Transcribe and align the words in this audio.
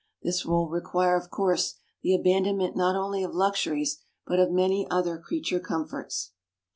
This 0.23 0.43
will 0.43 0.67
require, 0.67 1.15
of 1.15 1.29
course, 1.29 1.75
the 2.01 2.15
abandonment 2.15 2.75
not 2.75 2.95
only 2.95 3.21
of 3.21 3.35
luxuries 3.35 3.99
but 4.25 4.39
of 4.39 4.49
many 4.49 4.87
other 4.89 5.19
creature 5.19 5.59
comforts. 5.59 6.31